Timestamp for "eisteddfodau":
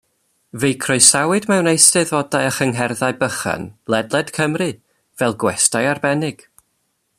1.71-2.47